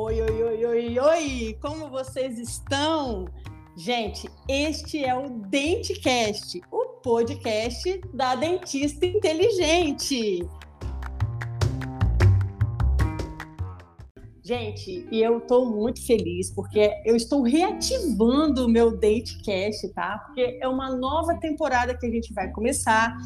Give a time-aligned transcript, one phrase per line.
[0.00, 1.58] Oi, oi, oi, oi, oi!
[1.60, 3.26] Como vocês estão?
[3.76, 10.48] Gente, este é o Dentecast, o podcast da Dentista Inteligente.
[14.40, 20.18] Gente, e eu estou muito feliz porque eu estou reativando o meu Dentecast, tá?
[20.26, 23.16] Porque é uma nova temporada que a gente vai começar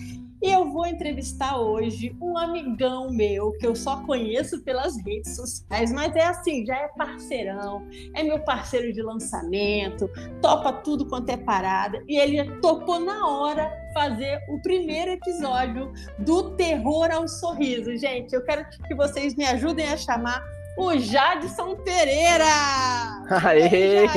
[0.42, 5.92] e eu vou entrevistar hoje um amigão meu que eu só conheço pelas redes sociais,
[5.92, 11.36] mas é assim, já é parceirão, é meu parceiro de lançamento, topa tudo quanto é
[11.36, 17.96] parada, e ele topou na hora fazer o primeiro episódio do Terror ao Sorriso.
[17.96, 20.42] Gente, eu quero que vocês me ajudem a chamar
[20.76, 23.11] o Jadson Pereira!
[23.30, 24.08] Aê!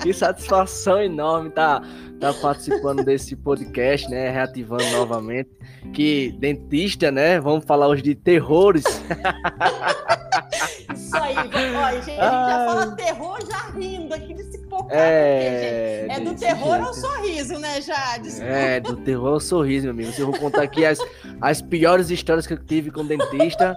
[0.00, 1.82] Que satisfação enorme tá,
[2.20, 4.30] tá participando desse podcast, né?
[4.30, 5.50] Reativando novamente.
[5.92, 7.40] Que dentista, né?
[7.40, 8.84] Vamos falar hoje de terrores.
[10.94, 14.88] Isso aí, ó, gente, a gente já fala terror já rindo aqui desse pouco.
[14.90, 16.86] É, é do terror jeito.
[16.86, 18.42] ao sorriso, né, Jadson?
[18.42, 20.12] É, do terror ao sorriso, meu amigo.
[20.16, 20.98] Eu vou contar aqui as,
[21.40, 23.76] as piores histórias que eu tive com dentista.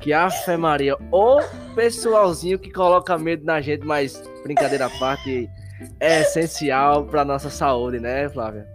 [0.00, 1.40] Que a fé Maria, o
[1.74, 5.48] pessoalzinho que coloca medo na gente, mas brincadeira à parte,
[6.00, 8.66] é essencial para nossa saúde, né, Flávia?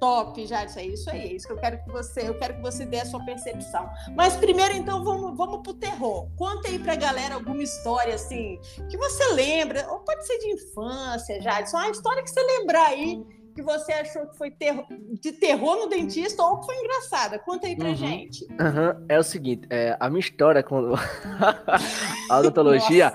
[0.00, 2.60] Top, isso aí, isso aí, é isso que eu quero que você, eu quero que
[2.60, 3.88] você dê a sua percepção.
[4.16, 6.28] Mas primeiro, então, vamos, vamos pro terror.
[6.36, 11.40] Conta aí pra galera alguma história assim que você lembra, ou pode ser de infância,
[11.40, 14.84] Jadson, uma história que você lembrar aí que você achou que foi terror,
[15.20, 17.38] de terror no dentista ou que foi engraçada?
[17.38, 17.94] Conta aí pra uhum.
[17.94, 18.44] gente.
[18.44, 19.06] Uhum.
[19.08, 20.94] É o seguinte, é, a minha história com
[22.30, 23.12] a odontologia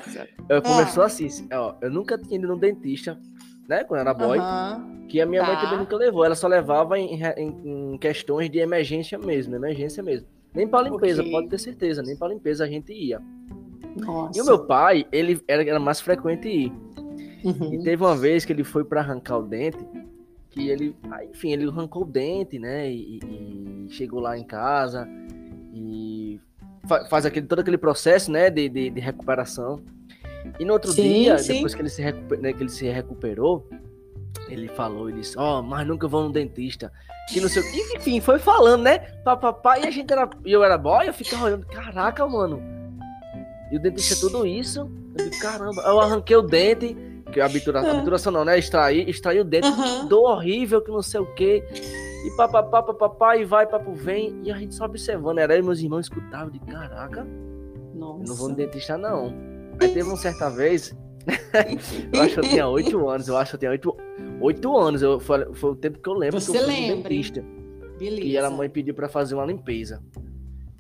[0.66, 1.08] começou ah.
[1.08, 1.48] assim.
[1.52, 3.20] Ó, eu nunca tinha ido no dentista,
[3.68, 3.84] né?
[3.84, 4.40] Quando era boy.
[4.40, 5.08] Uhum.
[5.10, 5.48] Que a minha tá.
[5.48, 6.24] mãe também nunca levou.
[6.24, 10.28] Ela só levava em, em, em questões de emergência mesmo, emergência mesmo.
[10.54, 11.32] Nem para limpeza, okay.
[11.32, 12.02] pode ter certeza.
[12.02, 13.22] Nem para limpeza a gente ia.
[13.98, 14.38] Nossa.
[14.38, 16.72] E o meu pai, ele era, era mais frequente ir.
[17.44, 17.74] Uhum.
[17.74, 19.78] E teve uma vez que ele foi para arrancar o dente
[20.50, 20.96] que ele,
[21.30, 22.90] enfim, ele arrancou o dente, né?
[22.90, 25.08] E, e chegou lá em casa
[25.74, 26.40] e
[26.88, 28.50] fa faz aquele, todo aquele processo, né?
[28.50, 29.82] De, de, de recuperação.
[30.60, 31.54] E no outro sim, dia, sim.
[31.54, 33.68] depois que ele, se né, que ele se recuperou,
[34.48, 36.92] ele falou, ele disse, ó, oh, mas nunca vou no dentista.
[37.30, 39.00] Que não sei o que, enfim, foi falando, né?
[39.24, 40.28] Papapá, e a gente era.
[40.44, 42.62] Eu era boy, eu ficava olhando, caraca, mano.
[43.72, 44.90] E o dentista tudo isso.
[45.16, 46.96] Eu digo, caramba, eu arranquei o dente
[47.30, 47.98] que a obturação, é.
[47.98, 48.58] obturação não, né?
[48.58, 50.08] Extrair, extrair o dente, uhum.
[50.08, 51.64] dor horrível, que não sei o quê.
[52.26, 54.42] E papapá, papapá, e vai, papo vem.
[54.44, 55.40] E a gente só observando.
[55.40, 57.26] Era aí meus irmãos escutavam de caraca.
[57.94, 58.24] Nossa.
[58.24, 59.34] Eu não vou no dentista, não.
[59.80, 60.96] Aí teve uma certa vez.
[62.12, 63.28] eu acho que eu tinha oito anos.
[63.28, 63.98] Eu acho que eu tinha oito,
[64.42, 65.02] oito anos.
[65.02, 67.44] Eu, foi, foi o tempo que eu lembro Você que eu fui no dentista.
[67.98, 68.28] Beleza.
[68.28, 70.02] E a mãe pediu para fazer uma limpeza.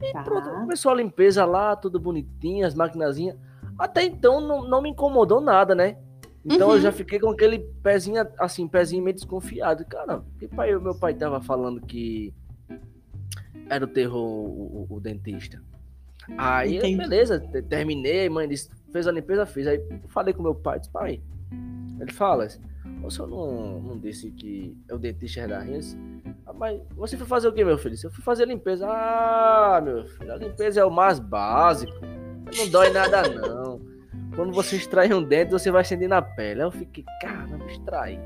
[0.01, 0.23] E tá.
[0.23, 3.37] pronto, começou a limpeza lá, tudo bonitinho, as maquinazinhas.
[3.77, 5.97] Até então não, não me incomodou nada, né?
[6.45, 6.75] Então uhum.
[6.75, 9.85] eu já fiquei com aquele pezinho, assim, pezinho meio desconfiado.
[9.85, 12.33] Cara, que pai, meu pai tava falando que
[13.69, 15.61] era o terror o, o, o dentista.
[16.38, 16.97] Aí, Entendi.
[16.97, 19.67] beleza, terminei, mãe disse, fez a limpeza, fiz.
[19.67, 21.22] Aí falei com meu pai, disse, pai,
[21.99, 22.61] ele fala assim,
[23.03, 25.97] o senhor não, não disse que é o dentista da Rins?
[26.45, 27.95] Ah, mas você foi fazer o que, meu filho?
[28.03, 28.88] Eu fui fazer a limpeza.
[28.88, 31.94] Ah, meu filho, a limpeza é o mais básico.
[32.57, 33.88] Não dói nada, não.
[34.35, 36.62] Quando você extrai um dente, você vai acender na pele.
[36.62, 38.19] Aí eu fiquei, caramba, extraí.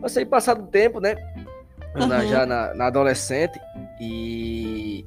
[0.00, 1.16] Passei passado o tempo, né?
[1.94, 2.06] Uhum.
[2.06, 3.58] Na, já na, na, adolescente.
[4.00, 5.04] E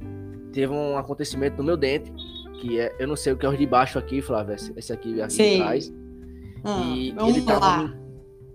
[0.52, 2.12] teve um acontecimento no meu dente.
[2.60, 4.56] Que é, eu não sei o que é o de baixo aqui, Flávio.
[4.76, 5.62] Esse aqui aqui Sim.
[5.62, 5.94] atrás.
[6.66, 7.96] Hum, e ele tava, me,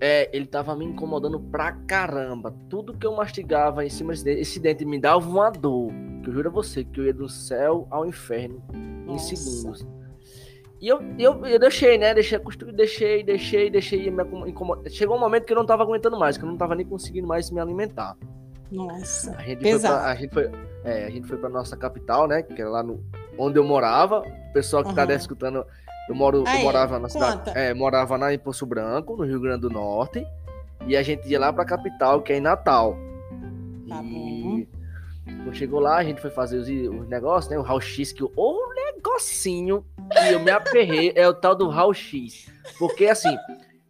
[0.01, 2.55] é, ele tava me incomodando pra caramba.
[2.69, 5.91] Tudo que eu mastigava em cima desse dente, esse dente me dava uma dor.
[6.23, 8.63] Que eu juro a você que eu ia do céu ao inferno
[9.07, 9.33] Nossa.
[9.33, 9.87] em segundos.
[10.81, 12.13] E eu, eu, eu deixei, né?
[12.13, 12.39] Deixei,
[12.73, 14.11] deixei, deixei, deixei.
[14.11, 14.91] Me incomodar.
[14.91, 17.27] Chegou um momento que eu não tava aguentando mais, que eu não tava nem conseguindo
[17.27, 18.17] mais me alimentar.
[18.71, 19.95] Nossa, a gente pesado.
[19.95, 20.51] Foi pra, a gente foi,
[20.85, 22.43] é, a gente foi pra nossa capital, né?
[22.43, 23.03] Que era lá no,
[23.39, 24.21] onde eu morava.
[24.21, 24.95] O pessoal que uhum.
[24.95, 25.65] tá escutando,
[26.09, 27.51] eu, moro, eu morava na cidade.
[27.55, 30.27] É, morava lá em Poço Branco, no Rio Grande do Norte.
[30.87, 32.97] E a gente ia lá pra capital, que é em Natal.
[33.89, 34.13] Tá e...
[34.13, 34.67] bom.
[35.25, 37.59] Quando chegou lá, a gente foi fazer os, os negócios, né?
[37.59, 42.51] O raio-x, que o, o negocinho que eu me aperrei é o tal do raio-x.
[42.79, 43.37] Porque, assim,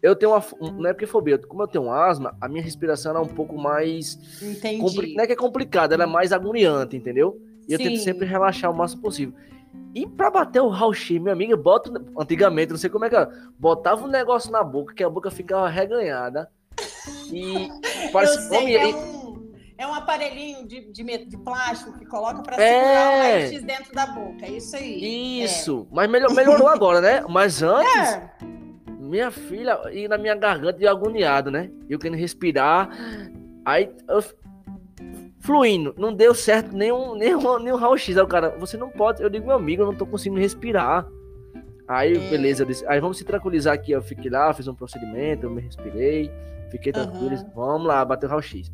[0.03, 0.45] eu tenho uma.
[0.73, 4.19] Não é porque fobia, como eu tenho asma, a minha respiração era um pouco mais.
[4.43, 4.79] Entendi.
[4.79, 7.41] Compli, não é que é complicada, ela é mais agoniante, entendeu?
[7.67, 7.85] E eu Sim.
[7.85, 9.35] tento sempre relaxar o máximo possível.
[9.95, 11.91] E pra bater o raio-x, minha amiga, bota.
[12.19, 13.31] Antigamente, não sei como é que era.
[13.59, 16.51] Botava um negócio na boca, que a boca ficava reganhada.
[17.33, 17.69] E.
[18.13, 19.14] Parece, eu sei, é um
[19.77, 22.69] É um aparelhinho de, de, de plástico que coloca para é...
[22.69, 24.47] segurar o raio-x dentro da boca.
[24.47, 25.43] É isso aí.
[25.45, 25.87] Isso.
[25.91, 25.95] É.
[25.95, 27.25] Mas melhor, melhorou agora, né?
[27.29, 27.95] Mas antes.
[27.95, 28.31] É.
[29.01, 31.71] Minha filha, e na minha garganta e agoniado, né?
[31.89, 32.89] Eu querendo respirar.
[33.65, 34.23] Aí eu,
[35.41, 35.95] fluindo.
[35.99, 38.17] Não deu certo nenhum, nenhum, nenhum raio-x.
[38.17, 39.23] Aí o cara, você não pode.
[39.23, 41.07] Eu digo, meu amigo, eu não tô conseguindo respirar.
[41.87, 42.31] Aí, é.
[42.31, 43.93] beleza, disse, aí vamos se tranquilizar aqui.
[43.93, 46.31] Eu fiquei lá, fiz um procedimento, eu me respirei,
[46.71, 47.37] fiquei tranquilo.
[47.37, 47.51] Uhum.
[47.55, 48.71] Vamos lá, bater o raio-x.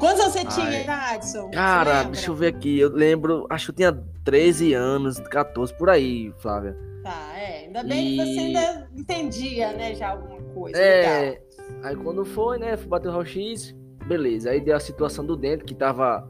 [0.00, 1.50] Quantos você tinha, Adson?
[1.50, 2.80] Cara, deixa eu ver aqui.
[2.80, 6.76] Eu lembro, acho que eu tinha 13 anos, 14, por aí, Flávia.
[7.04, 7.66] Tá, é.
[7.66, 8.16] Ainda bem e...
[8.16, 10.76] que você ainda entendia, né, já alguma coisa.
[10.76, 11.20] É.
[11.20, 11.44] Legal.
[11.84, 13.74] Aí quando foi, né, fui bater o raio-x,
[14.06, 14.50] beleza.
[14.50, 16.26] Aí deu a situação do dente que tava.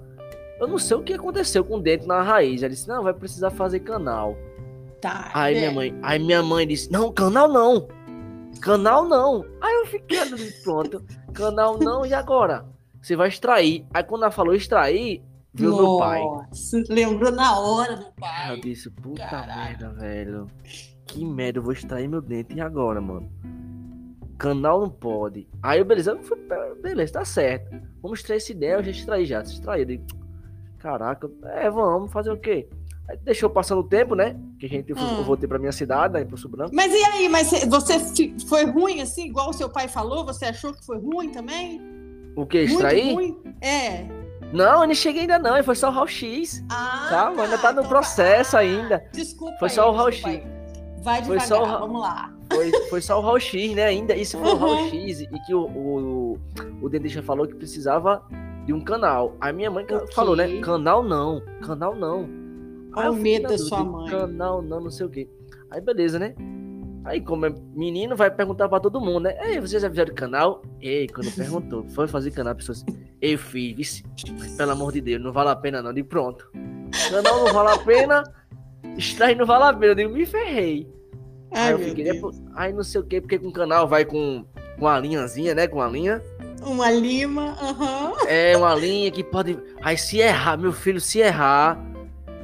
[0.60, 2.62] Eu não sei o que aconteceu com o dente na raiz.
[2.62, 4.36] Ela disse, não, vai precisar fazer canal.
[5.00, 5.30] Tá.
[5.32, 7.88] Aí minha mãe, aí minha mãe disse: "Não, canal não.
[8.60, 9.44] Canal não".
[9.60, 10.18] Aí eu fiquei
[10.62, 11.02] pronto.
[11.32, 12.66] Canal não e agora?
[13.00, 13.86] Você vai extrair.
[13.92, 16.84] Aí quando ela falou extrair, viu Nossa, meu pai.
[16.88, 18.52] lembrou na hora do pai.
[18.52, 19.56] Eu disse: "Puta Caraca.
[19.56, 20.46] merda, velho.
[21.06, 23.30] Que merda, eu vou extrair meu dente e agora, mano?"
[24.38, 25.46] Canal não pode.
[25.62, 26.38] Aí eu, beleza, eu fui,
[26.80, 27.76] beleza, tá certo.
[28.00, 29.42] Vamos extrair essa ideia, eu já extraí já.
[29.42, 29.84] Extraí.
[29.84, 30.06] Digo,
[30.78, 32.66] Caraca, é, vamos fazer o quê?
[33.22, 34.36] deixou passando o tempo, né?
[34.58, 35.18] Que a gente hum.
[35.18, 36.74] eu voltei para minha cidade, aí pro Sul Branco.
[36.74, 37.98] Mas e aí, mas você
[38.46, 40.24] foi ruim assim, igual o seu pai falou?
[40.24, 41.80] Você achou que foi ruim também?
[42.36, 43.12] O que extrair?
[43.12, 43.54] Muito ruim?
[43.60, 44.06] É.
[44.52, 46.64] Não, eu não cheguei ainda não, foi só o raio-x.
[46.70, 49.04] Ah, Calma, tá, ainda tá no então processo ah, ainda.
[49.12, 49.56] Desculpa.
[49.58, 50.22] Foi só o raio-x.
[51.02, 52.34] Vai devagar, foi só o, vamos lá.
[52.52, 53.84] Foi, foi só o raio-x, né?
[53.84, 54.54] Ainda isso foi uhum.
[54.54, 56.38] o raio-x e que o, o,
[56.82, 58.24] o dentista falou que precisava
[58.66, 59.36] de um canal.
[59.40, 60.12] A minha mãe okay.
[60.12, 60.60] falou, né?
[60.60, 62.28] Canal não, canal não.
[62.92, 64.10] O medo da sua mãe.
[64.10, 65.28] Canal, não, não sei o quê.
[65.70, 66.34] Aí beleza, né?
[67.04, 69.36] Aí, como é menino, vai perguntar pra todo mundo, né?
[69.42, 70.62] Ei, vocês já fizeram canal?
[70.80, 72.84] Ei, quando perguntou, foi fazer canal, a pessoa assim,
[73.20, 74.02] eu fiz,
[74.38, 75.92] mas pelo amor de Deus, não vale a pena não.
[75.92, 76.50] De pronto.
[77.10, 78.24] Canal não vale a pena,
[78.96, 79.92] extrai não vale a pena.
[79.92, 80.86] Eu digo, me ferrei.
[81.52, 84.04] Ai, aí eu fiquei, depois, aí não sei o quê, porque com o canal vai
[84.04, 84.44] com,
[84.78, 85.66] com a linhazinha, né?
[85.66, 86.22] Com a linha.
[86.62, 88.10] Uma lima, aham.
[88.10, 88.28] Uhum.
[88.28, 89.58] É, uma linha que pode.
[89.80, 91.90] Aí se errar, meu filho, se errar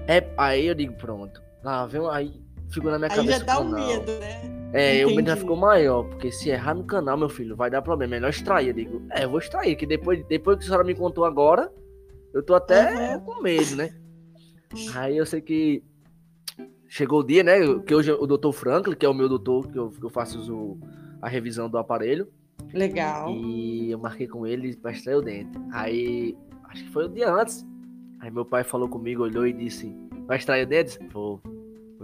[0.09, 1.43] é, aí eu digo, pronto.
[1.65, 3.35] Lá vem, aí ficou na minha aí cabeça.
[3.35, 4.57] Aí já dá um medo, né?
[4.73, 5.13] É, Entendi.
[5.13, 8.11] o medo já ficou maior, porque se errar no canal, meu filho, vai dar problema.
[8.11, 8.69] Melhor extrair.
[8.69, 11.73] Eu digo, é, eu vou extrair, que depois, depois que a senhora me contou agora,
[12.35, 13.21] eu tô até uhum.
[13.21, 13.95] com medo, né?
[14.95, 15.83] Aí eu sei que
[16.89, 17.55] chegou o dia, né?
[17.87, 20.53] Que hoje o doutor Franklin, que é o meu doutor, que eu, que eu faço
[20.53, 20.79] o,
[21.23, 22.29] a revisão do aparelho.
[22.73, 23.31] Legal.
[23.31, 25.59] E eu marquei com ele pra extrair o dente.
[25.73, 27.65] Aí, acho que foi o dia antes.
[28.21, 29.95] Aí meu pai falou comigo, olhou e disse:
[30.27, 30.99] Vai extrair o dente?
[31.13, 31.41] Vou,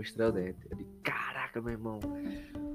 [0.00, 0.58] extrair o dente.
[0.70, 2.00] Eu disse: Caraca, meu irmão.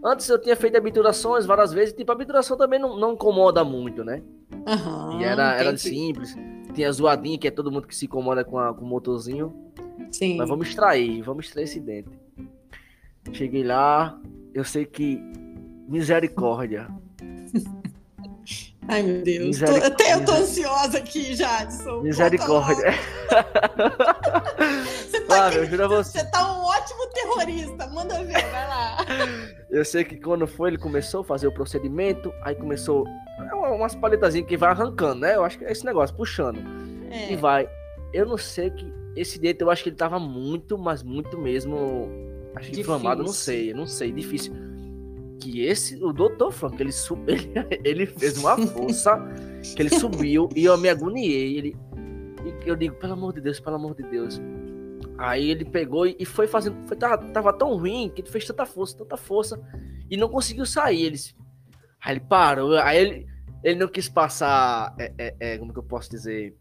[0.03, 4.03] Antes eu tinha feito habiturações várias vezes, tipo, a habituração também não, não incomoda muito,
[4.03, 4.21] né?
[4.51, 6.35] Uhum, e era, era simples.
[6.73, 9.53] Tinha zoadinha, que é todo mundo que se incomoda com, a, com o motorzinho.
[10.11, 10.37] Sim.
[10.37, 12.09] Mas vamos extrair, vamos extrair esse dente.
[13.33, 14.19] Cheguei lá,
[14.53, 15.19] eu sei que.
[15.87, 16.87] Misericórdia.
[18.89, 19.59] Ai, meu Deus.
[19.59, 22.01] Tô, até eu tô ansiosa aqui, Jadson.
[22.01, 22.93] Misericórdia.
[25.09, 26.19] você tá, eu juro a você.
[26.19, 26.66] você tá um
[27.21, 27.87] terrorista.
[27.87, 28.97] Manda ver, vai lá.
[29.69, 33.05] Eu sei que quando foi, ele começou a fazer o procedimento, aí começou
[33.39, 35.35] é umas paletazinhas que vai arrancando, né?
[35.35, 36.59] Eu acho que é esse negócio, puxando.
[37.11, 37.33] É.
[37.33, 37.69] E vai.
[38.13, 42.09] Eu não sei que esse dente, eu acho que ele tava muito, mas muito mesmo.
[42.55, 44.53] Acho que inflamado, não sei, não sei, difícil
[45.39, 46.51] que esse, o Dr.
[46.51, 46.91] Frank, ele,
[47.27, 49.17] ele, ele fez uma força
[49.75, 51.57] que ele subiu e eu me agoniei.
[51.57, 51.77] Ele,
[52.45, 54.41] e eu digo, pelo amor de Deus, pelo amor de Deus.
[55.17, 56.87] Aí ele pegou e foi fazendo.
[56.87, 59.59] Foi, tava, tava tão ruim que ele fez tanta força, tanta força.
[60.09, 61.03] E não conseguiu sair.
[61.03, 61.17] Ele,
[62.03, 62.77] aí ele parou.
[62.77, 63.27] Aí ele,
[63.63, 64.93] ele não quis passar.
[64.99, 66.55] É, é, é, como que eu posso dizer?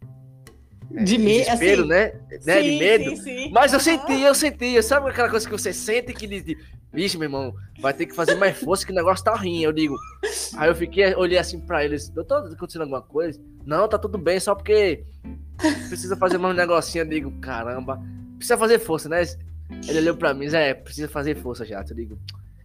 [0.95, 2.13] É, de medo, assim, né?
[2.45, 2.61] né?
[2.61, 3.11] Sim, de medo.
[3.11, 3.51] Sim, sim.
[3.53, 4.83] Mas eu senti, eu senti.
[4.83, 6.57] Sabe aquela coisa que você sente que de,
[6.97, 9.61] Vixe, meu irmão, vai ter que fazer mais força que o negócio tá ruim.
[9.61, 9.95] Eu digo.
[10.57, 13.39] Aí eu fiquei, olhei assim pra eles, doutor, tá acontecendo alguma coisa?
[13.67, 15.05] Não, tá tudo bem, só porque
[15.89, 17.03] precisa fazer mais um negocinho.
[17.03, 18.01] Eu digo, caramba,
[18.37, 19.23] precisa fazer força, né?
[19.89, 21.81] Ele olhou pra mim, é, precisa fazer força já.
[21.81, 22.19] Eu digo,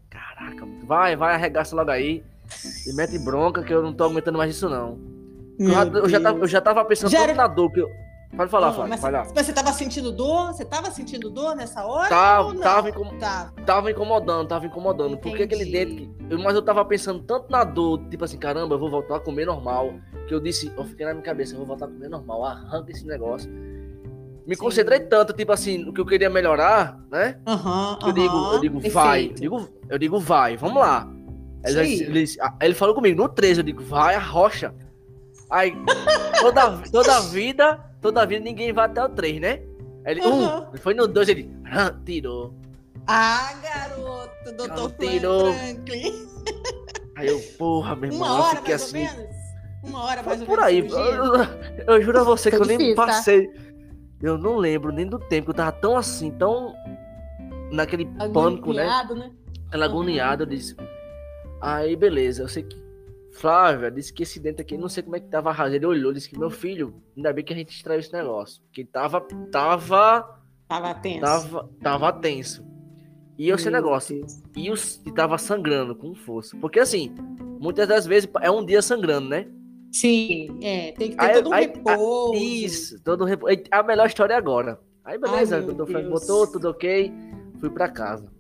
[0.10, 2.24] caraca, vai, vai, arregaça logo aí.
[2.86, 5.00] E mete bronca que eu não tô aguentando mais isso, não.
[5.58, 7.34] Eu já, eu já, tava, eu já tava pensando já era...
[7.34, 7.90] na dor que eu.
[8.36, 9.28] Pode falar, ah, Flávio, mas, vai lá.
[9.36, 10.54] Mas você tava sentindo dor?
[10.54, 12.08] Você tava sentindo dor nessa hora?
[12.08, 13.18] Tava, tava, incom...
[13.18, 13.52] tá.
[13.66, 15.16] tava incomodando, tava incomodando.
[15.16, 15.22] Entendi.
[15.22, 16.10] Porque aquele dente.
[16.42, 19.46] Mas eu tava pensando tanto na dor, tipo assim, caramba, eu vou voltar a comer
[19.46, 19.94] normal.
[20.28, 22.92] Que eu disse, eu fiquei na minha cabeça, eu vou voltar a comer normal, arranca
[22.92, 23.52] esse negócio.
[24.46, 24.62] Me Sim.
[24.62, 27.38] concentrei tanto, tipo assim, no que eu queria melhorar, né?
[27.48, 29.26] Uhum, eu, digo, eu digo, vai.
[29.26, 31.08] Eu digo, eu digo, vai, vamos lá.
[31.64, 32.26] Ele, ele,
[32.60, 34.74] ele, falou comigo, no 13, eu digo, vai, arrocha.
[35.50, 35.74] Aí,
[36.40, 39.62] toda, toda vida, toda vida ninguém vai até o 3, né?
[40.04, 40.72] Aí ele, uhum.
[40.74, 42.54] um, foi no 2, ele ah, tirou.
[43.08, 45.54] Ah, garoto, doutor tirou.
[45.54, 46.28] Franklin.
[47.16, 48.98] Aí eu, porra, meu irmão, Uma hora, eu fiquei mais assim.
[48.98, 49.42] Ou menos?
[49.84, 50.80] Uma hora mais ou por aí.
[50.80, 51.48] Eu, eu,
[51.88, 53.06] eu, juro a você Foi que eu difícil, nem tá?
[53.06, 53.48] passei.
[53.48, 53.71] Tá?
[54.22, 56.76] Eu não lembro nem do tempo, eu tava tão assim, tão
[57.72, 58.86] naquele pânico, né?
[59.16, 59.32] né?
[59.72, 60.76] Ela agoniada, eu disse.
[61.60, 62.82] Aí, beleza, eu sei que
[63.32, 65.76] Flávia disse que esse dente aqui, não sei como é que tava rasgado.
[65.76, 68.62] Ele olhou, disse que meu filho, ainda bem que a gente extraiu esse negócio.
[68.72, 69.22] Que tava.
[69.52, 70.42] Tava.
[70.68, 71.22] Tava tenso.
[71.22, 72.66] Tava, tava tenso.
[73.38, 74.26] E esse negócio.
[74.56, 76.56] E, os, e tava sangrando com força.
[76.58, 77.14] Porque assim,
[77.60, 79.48] muitas das vezes é um dia sangrando, né?
[79.92, 80.92] Sim, é.
[80.94, 82.34] Tem que ter aí, todo um aí, repouso.
[82.36, 83.58] Isso, todo um repouso.
[83.70, 84.80] A melhor história é agora.
[85.04, 87.12] Aí beleza, Ai, o Frank botou, tudo ok.
[87.60, 88.32] Fui pra casa.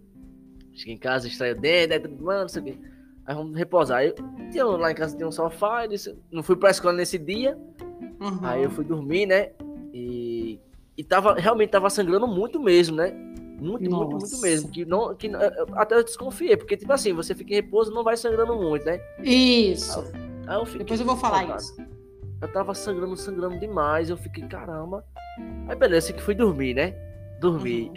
[0.73, 2.77] Cheguei em casa, extraí o dente, aí tudo, mano, não sei o quê.
[3.25, 3.99] Aí vamos repousar.
[3.99, 4.13] Aí,
[4.51, 7.57] tinha, lá em casa tem um sofá, disse, não fui pra escola nesse dia.
[8.19, 8.39] Uhum.
[8.41, 9.51] Aí eu fui dormir, né?
[9.93, 10.59] E,
[10.97, 13.11] e tava, realmente tava sangrando muito mesmo, né?
[13.59, 14.05] Muito, Nossa.
[14.05, 14.71] muito, muito mesmo.
[14.71, 15.29] Que não, que,
[15.73, 18.99] até eu desconfiei, porque, tipo assim, você fica em repouso não vai sangrando muito, né?
[19.23, 19.99] Isso.
[19.99, 21.75] Aí, aí eu fiquei, Depois eu vou falar isso.
[22.41, 24.09] Eu tava sangrando, sangrando demais.
[24.09, 25.05] Eu fiquei, caramba.
[25.67, 26.93] Aí beleza, que fui dormir, né?
[27.39, 27.87] Dormi.
[27.89, 27.93] Uhum.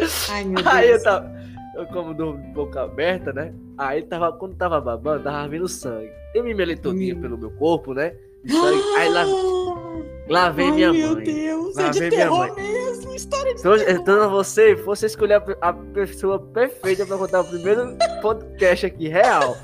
[0.30, 0.66] Ai, meu Deus.
[0.66, 1.40] Aí eu tava
[1.74, 3.54] eu como dormo de boca aberta, né?
[3.78, 6.10] Aí tava, quando tava babando, tava vindo sangue.
[6.34, 7.20] Eu me melei todinho hum.
[7.20, 8.14] pelo meu corpo, né?
[8.44, 8.82] De sangue.
[8.98, 9.24] Aí lá,
[10.28, 11.24] lá vem Ai, minha meu mãe.
[11.24, 14.00] Meu Deus, lá é de terror mesmo, história de então, terror.
[14.00, 19.56] Então você, você escolher a, pessoa perfeita pra contar o primeiro podcast aqui, real.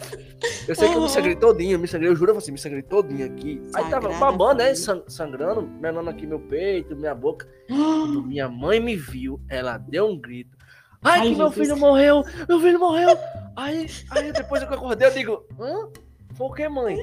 [0.69, 0.93] Eu sei uhum.
[0.93, 3.63] que eu me sangrei todinho, eu me sangrei, eu juro você, me sangrei todinho aqui.
[3.75, 4.75] Aí tava babando, né?
[4.75, 7.47] Sangrando, melando aqui meu peito, minha boca.
[7.69, 10.57] Quando minha mãe me viu, ela deu um grito.
[11.05, 12.25] Ai, Ai que meu filho morreu!
[12.49, 13.17] Meu filho morreu!
[13.55, 15.89] Aí, aí depois que eu acordei, eu digo, hã?
[16.35, 16.97] Foi o que, mãe?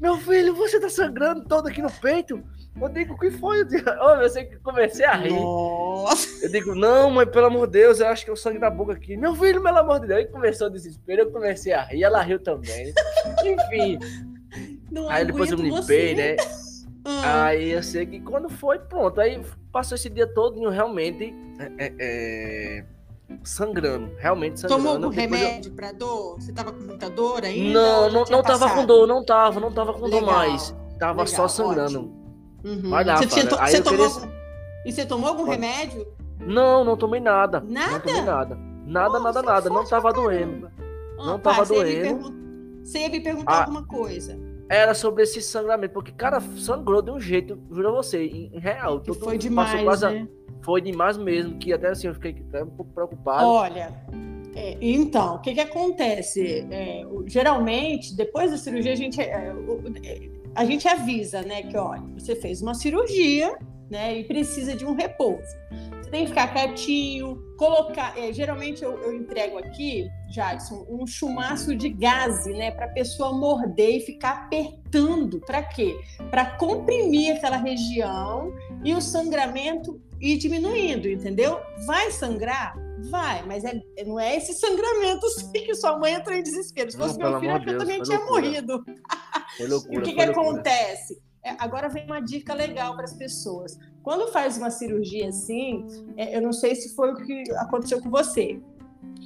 [0.00, 2.42] Meu filho, você tá sangrando todo aqui no peito?
[2.80, 3.60] Eu digo, o que foi?
[3.60, 5.32] Eu, digo, oh, eu sei que comecei a rir.
[5.32, 6.44] Nossa.
[6.44, 8.70] Eu digo, não, mãe, pelo amor de Deus, eu acho que é o sangue da
[8.70, 9.16] boca aqui.
[9.16, 10.20] Meu filho, pelo amor de Deus.
[10.20, 12.92] Aí começou o desespero, eu comecei a rir, ela riu também.
[13.44, 13.98] Enfim.
[14.90, 16.36] Não aí depois eu me limpei, né?
[17.06, 17.20] Hum.
[17.24, 19.20] Aí eu sei que quando foi, pronto.
[19.20, 19.40] Aí
[19.72, 21.34] passou esse dia todo realmente.
[21.58, 22.84] É, é, é
[23.42, 24.82] sangrando, realmente sangrando.
[24.82, 25.76] Tomou algum remédio eu...
[25.76, 26.40] para dor?
[26.40, 27.78] Você tava com muita dor ainda?
[27.78, 30.20] Não, não, não tava com dor, não tava, não tava com Legal.
[30.20, 30.74] dor mais.
[30.98, 32.17] Tava Legal, só sangrando.
[32.64, 32.90] Uhum.
[32.90, 34.22] Vai lá, você tinha, Aí você tomou queria...
[34.22, 34.38] algum...
[34.84, 35.60] E você tomou algum Pode.
[35.60, 36.06] remédio?
[36.40, 37.60] Não, não tomei nada.
[37.60, 37.92] Nada?
[37.92, 38.58] Não tomei nada.
[38.86, 39.70] Nada, nada, nada.
[39.70, 40.70] Não tava doendo.
[41.18, 41.90] Ah, não tava você doendo.
[41.90, 42.82] Ia pergun...
[42.82, 44.38] Você ia me perguntar ah, alguma coisa.
[44.68, 49.00] Era sobre esse sangramento, porque, cara, sangrou de um jeito, juro a você, em real.
[49.00, 50.28] Que foi demais, quase né?
[50.62, 53.46] foi demais mesmo, que até assim eu fiquei até um pouco preocupado.
[53.46, 53.92] Olha,
[54.54, 56.66] é, então, o que que acontece?
[56.70, 59.54] É, geralmente, depois da cirurgia, a gente, é,
[60.58, 63.56] a gente avisa, né, que olha, você fez uma cirurgia,
[63.88, 65.56] né, e precisa de um repouso.
[66.02, 68.18] Você tem que ficar quietinho, colocar.
[68.18, 73.32] É, geralmente eu, eu, entrego aqui, Jadson, um chumaço de gase, né, para a pessoa
[73.32, 75.38] morder e ficar apertando.
[75.40, 75.96] Para quê?
[76.28, 81.60] Para comprimir aquela região e o sangramento ir diminuindo, entendeu?
[81.86, 82.74] Vai sangrar?
[83.10, 86.90] Vai, mas é, não é esse sangramento assim, que sua mãe entrou em desespero.
[86.90, 88.84] Se fosse não, meu filho, Deus, eu também tinha morrido.
[89.58, 91.20] Foi loucura, e o que, que acontece?
[91.44, 93.76] É, agora vem uma dica legal para as pessoas.
[94.02, 95.84] Quando faz uma cirurgia assim,
[96.16, 98.60] é, eu não sei se foi o que aconteceu com você,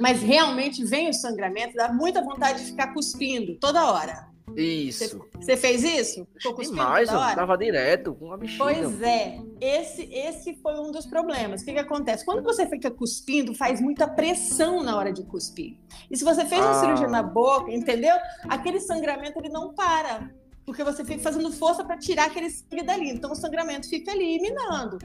[0.01, 4.32] mas realmente vem o sangramento, dá muita vontade de ficar cuspindo toda hora.
[4.57, 5.25] Isso.
[5.35, 6.27] Você fez isso?
[6.37, 8.59] Ficou cuspindo Demais, eu tava direto com uma bichinha.
[8.59, 11.63] Pois é, esse, esse foi um dos problemas.
[11.63, 12.25] O que, que acontece?
[12.25, 15.77] Quando você fica cuspindo, faz muita pressão na hora de cuspir.
[16.11, 16.81] E se você fez uma ah.
[16.81, 18.15] cirurgia na boca, entendeu?
[18.49, 20.31] Aquele sangramento ele não para
[20.65, 23.11] porque você fica fazendo força para tirar aquele sangue dali.
[23.11, 24.99] Então o sangramento fica ali minando.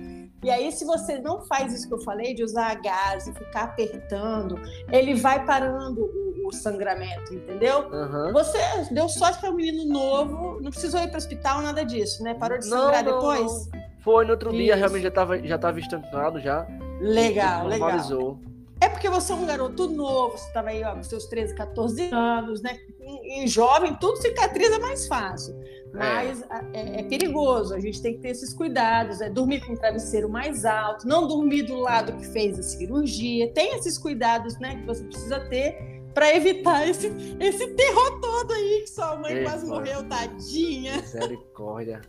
[0.43, 3.63] E aí, se você não faz isso que eu falei, de usar gás e ficar
[3.63, 4.59] apertando,
[4.91, 7.89] ele vai parando o, o sangramento, entendeu?
[7.89, 8.31] Uhum.
[8.33, 8.59] Você
[8.91, 12.35] deu sorte para um menino novo, não precisou ir para o hospital, nada disso, né?
[12.35, 13.69] Parou de sangrar não, não, depois?
[13.71, 13.87] Não.
[14.01, 14.57] Foi no outro isso.
[14.59, 16.67] dia, realmente já estava já tava estancado já.
[17.01, 18.39] Legal, legal.
[18.79, 22.09] É porque você é um garoto novo, você estava aí ó, com seus 13, 14
[22.13, 22.77] anos, né?
[23.07, 25.55] Em, em jovem, tudo cicatriza mais fácil.
[25.93, 26.65] Mas é.
[26.73, 27.03] É, é.
[27.03, 31.07] perigoso, a gente tem que ter esses cuidados, é dormir com o travesseiro mais alto,
[31.07, 33.51] não dormir do lado que fez a cirurgia.
[33.53, 38.81] Tem esses cuidados, né, que você precisa ter para evitar esse, esse terror todo aí
[38.81, 40.97] que sua mãe Ei, quase morreu, tadinha.
[40.97, 42.01] Misericórdia.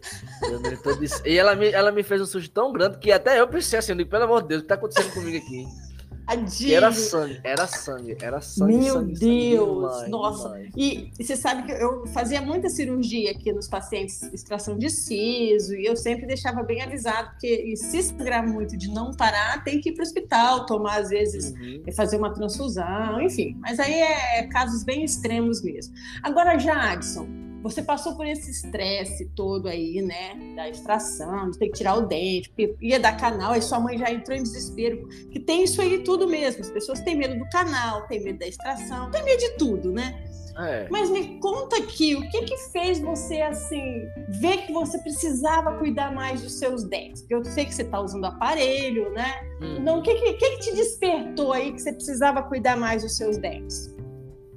[1.27, 3.95] E ela me, ela me fez um susto tão grande que até eu pensei assim,
[4.07, 5.88] pelo amor de Deus, o que tá acontecendo comigo aqui?
[6.29, 6.75] Tadinho.
[6.77, 8.77] Era sangue, era sangue, era sangue.
[8.77, 10.49] Meu sangue, Deus, sangue nossa.
[10.49, 10.71] demais.
[10.77, 15.75] E, e você sabe que eu fazia muita cirurgia aqui nos pacientes, extração de siso,
[15.75, 19.89] e eu sempre deixava bem avisado, porque se sangrar muito de não parar, tem que
[19.89, 21.83] ir para o hospital, tomar às vezes, Uhum.
[21.97, 23.57] fazer uma transfusão, enfim.
[23.61, 25.95] Mas aí é casos bem extremos mesmo.
[26.23, 27.27] Agora, Jadson,
[27.63, 30.55] você passou por esse estresse todo aí, né?
[30.55, 34.11] Da extração, de ter que tirar o dente, ia dar canal, aí sua mãe já
[34.11, 35.09] entrou em desespero.
[35.31, 36.61] Que tem isso aí tudo mesmo.
[36.61, 40.25] As pessoas têm medo do canal, têm medo da extração, têm medo de tudo, né?
[40.59, 40.89] É.
[40.91, 44.03] Mas me conta aqui, o que que fez você, assim,
[44.41, 47.23] ver que você precisava cuidar mais dos seus dentes?
[47.23, 49.41] Porque eu sei que você está usando aparelho, né?
[49.61, 49.77] Uhum.
[49.77, 53.17] Então, o que, que, que que te despertou aí que você precisava cuidar mais dos
[53.17, 53.95] seus dentes?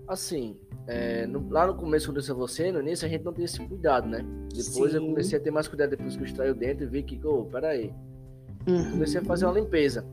[0.07, 0.57] Assim,
[0.93, 3.31] é, no- lá no começo, quando eu disse a você, no início a gente não
[3.31, 4.25] tem esse cuidado, né?
[4.53, 5.07] Depois eu Sim.
[5.07, 7.45] comecei a ter mais cuidado depois que eu extraí o dente e vi que, ô,
[7.45, 7.93] peraí.
[8.67, 8.91] Uhum.
[8.91, 10.05] Comecei a fazer uma limpeza.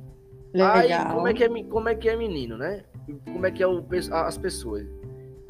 [0.54, 0.76] Legal.
[0.76, 2.84] Aí, como é, que é, como é que é menino, né?
[3.24, 4.86] Como é que é o, as pessoas?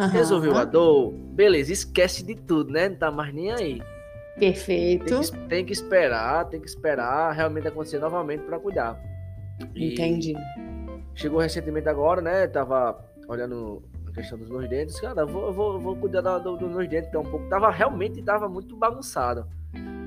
[0.00, 0.11] Aham.
[0.11, 2.88] Resolveu a dor, beleza, esquece de tudo, né?
[2.88, 3.82] Não tá mais nem aí.
[4.38, 5.04] Perfeito.
[5.06, 8.99] Tem que, tem que esperar, tem que esperar realmente acontecer novamente para cuidar.
[9.75, 10.35] E Entendi.
[11.14, 12.47] Chegou recentemente agora, né?
[12.47, 13.82] Tava olhando
[14.18, 15.00] questão dos meus dentes.
[15.00, 17.20] Cara, eu vou, eu vou, eu vou cuidar da- do- dos meus dentes, que é
[17.20, 17.48] um pouco.
[17.48, 19.46] Tava realmente tava muito bagunçado.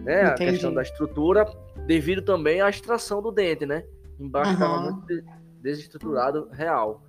[0.03, 0.23] Né?
[0.23, 1.45] A questão da estrutura,
[1.85, 3.83] devido também à extração do dente, né?
[4.19, 4.91] Embaixo tava Aham.
[4.91, 5.23] muito de-
[5.61, 7.03] desestruturado, real.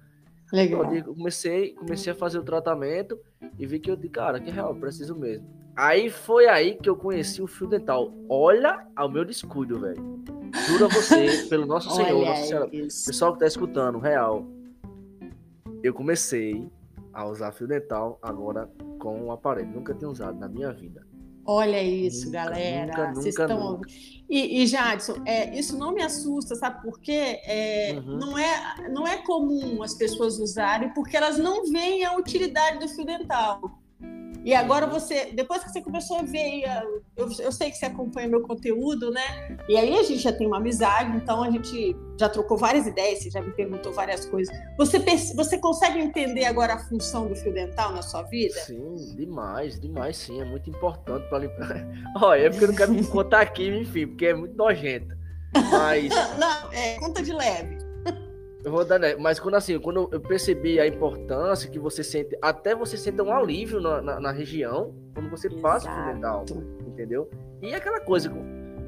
[0.53, 0.85] Legal.
[0.85, 3.19] Eu digo, comecei, comecei a fazer o tratamento
[3.59, 5.47] e vi que eu disse, cara, que real, eu preciso mesmo.
[5.75, 8.13] Aí foi aí que eu conheci o fio dental.
[8.29, 10.23] Olha ao meu descuido, velho.
[10.69, 12.69] Juro a você, pelo nosso Senhor, Nossa Senhora.
[12.77, 13.07] isso.
[13.07, 14.45] Pessoal que tá escutando, real.
[15.83, 16.69] Eu comecei
[17.13, 19.71] a usar fio dental agora com o aparelho.
[19.71, 21.07] Nunca tinha usado na minha vida.
[21.45, 22.87] Olha isso, Nunca, galera.
[22.87, 23.91] nunca, Vocês nunca, estão nunca.
[24.31, 27.41] E, e Jadson, é, isso não me assusta, sabe por quê?
[27.45, 28.17] É, Uhum.
[28.17, 32.89] não, é, não é comum as pessoas usarem, porque elas não veem a utilidade do
[32.89, 33.61] fio dental.
[34.45, 36.83] E agora você, depois que você começou a ver, aí, a-
[37.17, 39.57] eu, eu sei que você acompanha meu conteúdo, né?
[39.69, 43.23] E aí a gente já tem uma amizade, então a gente já trocou várias ideias,
[43.23, 44.55] você já me perguntou várias coisas.
[44.77, 44.99] Você,
[45.35, 48.55] você consegue entender agora a função do fio dental na sua vida?
[48.61, 50.41] Sim, demais, demais sim.
[50.41, 51.87] É muito importante para limpar.
[52.21, 55.15] Olha, é porque eu não quero me contar aqui, enfim, porque é muito nojento.
[55.71, 57.77] Mas Não, é, conta de leve.
[58.65, 59.17] Eu vou dar, né?
[59.17, 63.33] Mas quando assim, quando eu percebi a importância que você sente, até você sente um
[63.33, 66.17] alívio na, na, na região quando você passa o.
[66.17, 66.63] Exato.
[66.87, 67.29] entendeu?
[67.61, 68.33] E aquela coisa,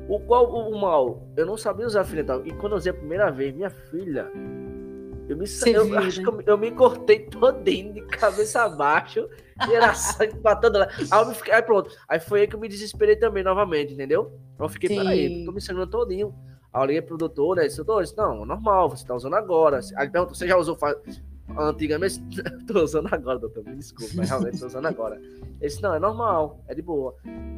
[0.09, 2.47] o qual o, mal, eu não sabia usar fio dental.
[2.47, 4.31] E quando eu usei a primeira vez, minha filha,
[5.29, 6.23] eu me Você eu viu, acho né?
[6.23, 9.29] que eu, me- eu me cortei todinho de cabeça abaixo
[9.69, 10.91] e era sangue todo lado.
[11.11, 13.93] Aí, eu me fiquei, aí pronto, aí foi aí que eu me desesperei também novamente,
[13.95, 14.33] entendeu?
[14.59, 14.97] Eu fiquei, Sim.
[14.97, 16.35] peraí, tô me sangrando todinho.
[16.75, 17.69] Aí eu liguei pro doutor, né?
[17.69, 19.79] Doutor, não, normal, você tá usando agora.
[19.97, 20.97] Aí ele perguntou, você já usou fa-
[21.57, 22.21] antigamente?
[22.67, 25.17] tô usando agora, doutor, me desculpa, mas realmente tô usando agora.
[25.17, 27.15] Ele disse, não, é normal, é de boa.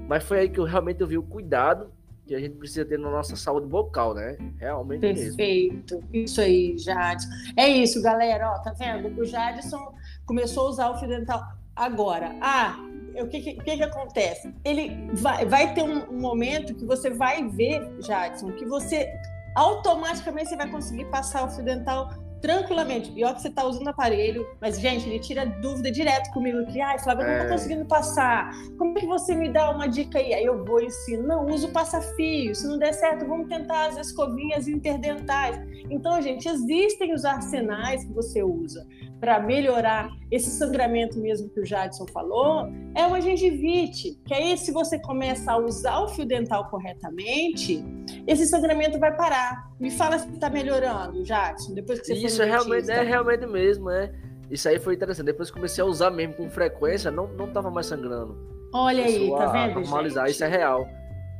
[0.06, 1.90] Mas foi aí que eu realmente vi o cuidado
[2.26, 4.36] que a gente precisa ter na nossa saúde vocal, né?
[4.58, 5.36] Realmente mesmo.
[5.36, 6.02] Perfeito.
[6.12, 7.28] Isso aí, Jadson.
[7.56, 8.50] É isso, galera.
[8.50, 9.18] Ó, tá vendo?
[9.20, 9.94] O Jadson
[10.26, 11.40] começou a usar o fio dental
[11.74, 12.34] agora.
[12.42, 12.76] Ah,
[13.22, 14.52] o que, que, que acontece?
[14.64, 19.08] Ele vai, vai ter um, um momento que você vai ver, Jadson, que você
[19.54, 22.10] automaticamente você vai conseguir passar o fio dental
[22.46, 23.12] tranquilamente.
[23.24, 26.96] Ó que você tá usando aparelho, mas, gente, ele tira dúvida direto comigo que, ai,
[27.00, 27.44] Flávia, eu não É.
[27.44, 28.50] tô conseguindo passar.
[28.78, 30.32] Como é que você me dá uma dica aí?
[30.32, 31.26] Aí eu vou e ensino.
[31.26, 32.54] Não, usa o passa-fio.
[32.54, 35.58] Se não der certo, vamos tentar as escovinhas interdentais.
[35.90, 38.86] Então, gente, existem os arsenais que você usa
[39.20, 42.68] para melhorar esse sangramento mesmo que o Jadson falou.
[42.94, 47.82] É uma gengivite, que aí se você começa a usar o fio dental corretamente,
[48.26, 49.70] esse sangramento vai parar.
[49.80, 53.90] Me fala se está melhorando, Jadson, depois que você Isso é realmente, é realmente mesmo,
[53.90, 54.12] é.
[54.50, 55.26] Isso aí foi interessante.
[55.26, 58.36] Depois que comecei a usar mesmo com frequência, não, não tava mais sangrando.
[58.72, 60.34] Olha aí, tá vendo, normalizar, gente?
[60.34, 60.86] isso é real.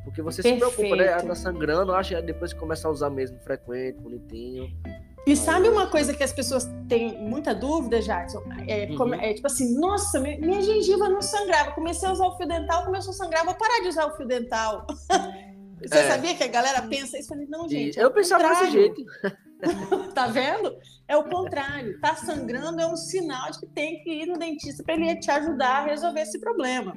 [0.03, 1.05] Porque você se preocupa, né?
[1.05, 1.27] Perfeito.
[1.27, 4.69] Tá sangrando, acha que depois começa a usar mesmo frequente, bonitinho.
[5.25, 8.41] E sabe uma coisa que as pessoas têm muita dúvida, Jadson?
[8.65, 9.13] É, Uhum.
[9.15, 11.71] é tipo assim, nossa, mi- minha gengiva não sangrava.
[11.71, 14.25] Comecei a usar o fio dental, começou a sangrar, vou parar de usar o fio
[14.25, 14.87] dental.
[15.81, 16.07] Você É.
[16.11, 17.25] sabia que a galera pensa isso?
[17.31, 17.99] Eu falei, não, gente.
[17.99, 18.71] é eu pensava desse contrário.
[18.71, 19.05] jeito.
[20.13, 20.75] Tá vendo?
[21.07, 21.99] É o contrário.
[21.99, 25.31] Tá sangrando é um sinal de que tem que ir no dentista para ele te
[25.31, 26.95] ajudar a resolver esse problema.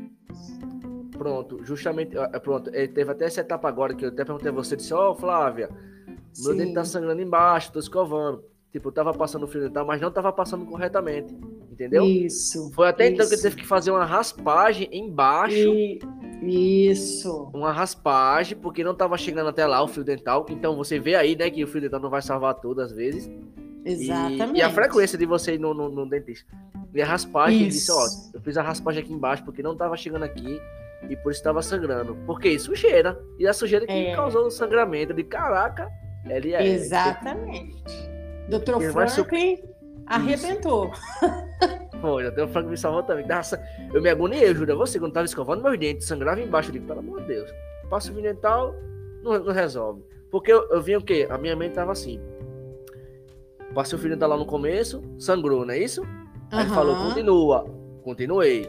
[1.13, 4.75] Pronto, justamente, pronto, eh, teve até essa etapa agora que eu até perguntei a você,
[4.77, 6.57] disse, ó, Flávia, meu Sim.
[6.57, 8.43] dente tá sangrando embaixo, tô escovando.
[8.73, 11.35] Tipo, eu tava passando o fio dental, mas não tava passando corretamente,
[11.71, 12.05] entendeu?
[12.05, 12.71] Isso.
[12.73, 13.43] Foi até então que isso.
[13.43, 15.99] teve que fazer uma raspagem embaixo, E-
[16.43, 17.51] Isso.
[17.53, 20.47] uma raspagem, porque não tava chegando até lá o fio dental.
[20.49, 23.31] Então você vê aí, né, que o fio dental não vai salvar tudo às vezes.
[23.85, 24.57] Exatamente.
[24.57, 26.51] E, e, a frequência de você ir no, no, no dentista.
[26.95, 29.97] E a raspagem, ele disse, ó, eu fiz a raspagem aqui embaixo porque não tava
[29.97, 30.61] chegando aqui
[31.09, 32.17] e por isso estava sangrando.
[32.27, 33.19] Porque sujeira.
[33.39, 34.15] E a sujeira que é.
[34.15, 35.15] causou o sangramento.
[35.15, 35.91] De caraca,
[36.27, 36.67] ele é.
[36.67, 37.83] Exatamente.
[38.49, 39.59] Doutor Franklin
[40.07, 40.93] arrebentou.
[42.01, 43.27] Foi, até o Franklin me salvou também.
[43.27, 46.71] Nossa, eu me agoniei, juro a você, quando tava escovando meus dentes, sangrava embaixo.
[46.71, 47.51] Eu digo, pelo amor de Deus,
[47.89, 48.75] passo o dental,
[49.23, 50.03] não, não resolve.
[50.31, 51.27] Porque eu, eu vi o quê?
[51.29, 52.21] A minha mente tava assim.
[53.75, 56.03] Passei o fio dental lá no começo, sangrou, não é isso?
[56.51, 57.65] Aí ele falou, continua.
[58.03, 58.69] Continuei.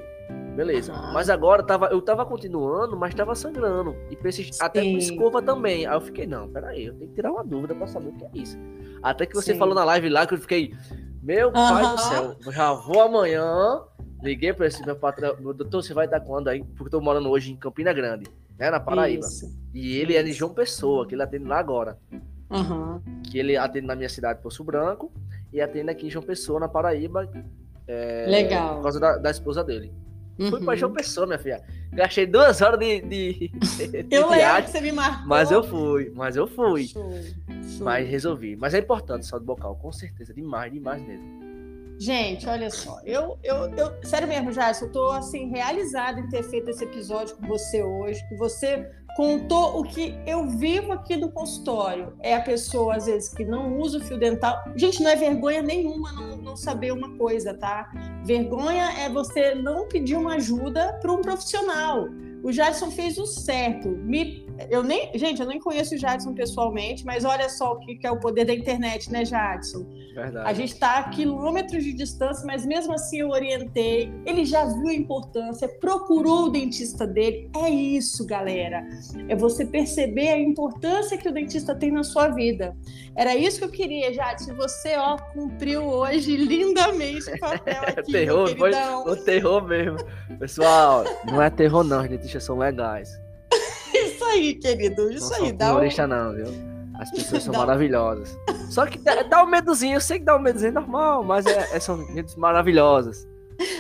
[0.56, 0.94] Beleza.
[0.94, 1.14] Uhum.
[1.14, 3.96] Mas agora tava, eu tava continuando, mas tava sangrando.
[4.10, 4.62] E persist...
[4.62, 5.86] até com escova também.
[5.86, 8.26] Aí eu fiquei, não, peraí, eu tenho que tirar uma dúvida pra saber o que
[8.26, 8.58] é isso.
[9.02, 9.60] Até que você Sim.
[9.60, 10.74] falou na live lá que eu fiquei,
[11.22, 11.54] meu uhum.
[11.54, 13.82] pai do céu, já vou amanhã.
[14.22, 16.64] Liguei pra esse meu patrão, doutor, você vai dar quando aí?
[16.64, 18.26] Porque eu tô morando hoje em Campina Grande,
[18.58, 19.26] né, na Paraíba.
[19.26, 19.52] Isso.
[19.74, 21.98] E ele é de João Pessoa, que ele atende lá agora.
[22.50, 23.02] Uhum.
[23.24, 25.12] Que ele atende na minha cidade, Poço Branco,
[25.52, 27.28] e atende aqui em João Pessoa, na Paraíba.
[27.88, 28.76] É, Legal.
[28.76, 29.92] Por causa da, da esposa dele.
[30.42, 30.50] Uhum.
[30.50, 31.62] Fui pra João Pessoa, minha filha.
[31.94, 33.02] Gastei duas horas de.
[33.02, 33.48] de,
[34.04, 35.28] de eu lembro que você me marcou.
[35.28, 36.88] Mas eu fui, mas eu fui.
[36.88, 37.12] Show,
[37.78, 37.86] show.
[37.86, 38.56] Mas resolvi.
[38.56, 40.34] Mas é importante saúde bocal, com certeza.
[40.34, 41.51] Demais, demais mesmo.
[42.02, 46.42] Gente, olha só, eu, eu, eu sério mesmo, Jason, eu tô assim realizada em ter
[46.42, 51.32] feito esse episódio com você hoje, que você contou o que eu vivo aqui no
[51.32, 52.18] consultório.
[52.20, 54.64] É a pessoa, às vezes, que não usa o fio dental.
[54.76, 57.92] Gente, não é vergonha nenhuma não, não saber uma coisa, tá?
[58.24, 62.08] Vergonha é você não pedir uma ajuda para um profissional.
[62.44, 63.90] O Jadson fez o certo.
[63.90, 67.96] Me, eu nem, gente, eu nem conheço o Jadson pessoalmente, mas olha só o que,
[67.96, 69.86] que é o poder da internet, né, Jadson?
[70.14, 70.50] Verdade.
[70.50, 74.12] A gente está a quilômetros de distância, mas mesmo assim eu orientei.
[74.26, 77.50] Ele já viu a importância, procurou o dentista dele.
[77.56, 78.86] É isso, galera.
[79.28, 82.76] É você perceber a importância que o dentista tem na sua vida.
[83.16, 84.56] Era isso que eu queria, Jadson.
[84.56, 88.72] Você, ó, cumpriu hoje lindamente o papel aqui, terror, foi
[89.06, 89.98] o terror mesmo.
[90.40, 93.10] Pessoal, não é terror não, gente são legais.
[93.94, 95.12] isso aí, querido.
[95.12, 96.08] Isso não aí, dá um...
[96.08, 96.72] não, viu?
[97.02, 98.38] As pessoas são maravilhosas.
[98.70, 101.76] Só que dá, dá um medozinho, eu sei que dá um medozinho normal, mas é,
[101.76, 103.28] é, são gente maravilhosas.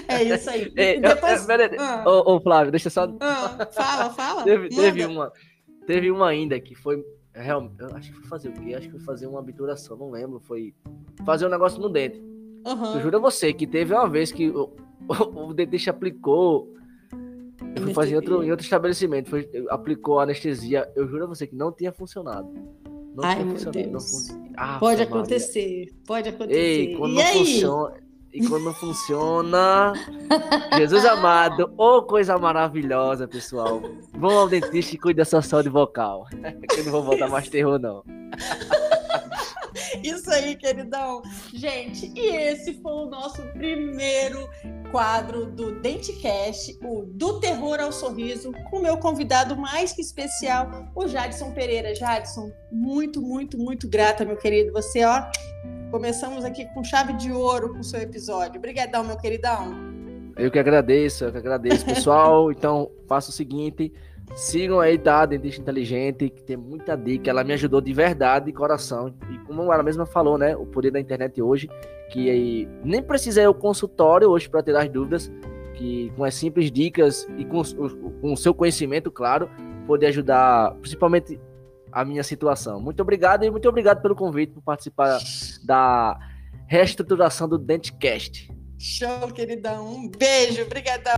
[0.08, 0.72] É isso aí.
[0.76, 1.48] É, depois...
[1.50, 2.04] é, ah.
[2.06, 3.08] ô, ô, Flávio, deixa só.
[3.20, 4.44] Ah, fala, fala.
[4.44, 5.32] teve, teve, uma,
[5.86, 7.04] teve uma ainda que foi.
[7.34, 8.74] Realmente, eu acho que foi fazer o quê?
[8.74, 10.40] Acho que foi fazer uma obturação, não lembro.
[10.40, 10.74] Foi
[11.26, 12.20] fazer um negócio no dente.
[12.66, 12.96] Uhum.
[12.96, 14.74] Eu juro a você que teve uma vez que o,
[15.08, 16.68] o, o dentista aplicou
[17.82, 20.90] eu fui fazer em outro, em outro estabelecimento, foi, aplicou anestesia.
[20.96, 22.52] Eu juro a você que não tinha funcionado.
[23.16, 24.30] Não Ai, meu Deus.
[24.56, 25.94] Ah, pode acontecer, Maria.
[26.08, 26.60] pode acontecer.
[26.60, 27.38] Ei, quando e não aí?
[27.38, 28.12] funciona.
[28.34, 29.94] E quando não funciona.
[30.78, 33.82] Jesus amado, ô oh, coisa maravilhosa, pessoal.
[34.14, 36.26] Vão ao dentista e cuide da sua saúde vocal.
[36.70, 38.04] que eu não vou voltar mais terror, não.
[40.04, 41.22] Isso aí, queridão.
[41.54, 44.50] Gente, e esse foi o nosso primeiro
[44.92, 50.90] quadro do Dentecast, o Do Terror ao Sorriso, com o meu convidado mais que especial,
[50.96, 51.96] o Jadson Pereira.
[51.96, 54.72] Jadson, muito, muito, muito grata, meu querido.
[54.74, 55.24] Você, ó,
[55.90, 58.58] começamos aqui com chave de ouro com o seu episódio.
[58.58, 59.92] Obrigadão, meu queridão.
[60.38, 62.52] Eu que agradeço, eu que agradeço, pessoal.
[62.54, 63.94] então, faça o seguinte,
[64.36, 65.26] sigam aí, tá?
[65.26, 67.30] Dentista Inteligente, que tem muita dica.
[67.30, 69.14] Ela me ajudou de verdade, de coração.
[69.30, 70.56] E como ela mesma falou, né?
[70.56, 71.70] O poder da internet hoje
[72.12, 75.32] que aí nem precisa ir ao consultório hoje para tirar as dúvidas,
[75.76, 77.64] que com as simples dicas e com,
[78.22, 79.50] com o seu conhecimento, claro,
[79.88, 81.40] poder ajudar principalmente
[81.92, 82.80] a minha situação.
[82.82, 85.20] Muito obrigado e muito obrigado pelo convite por participar
[85.64, 86.20] da
[86.68, 88.52] reestruturação do Dentcast.
[88.78, 89.88] Show, queridão.
[89.88, 91.16] Um beijo, obrigadão.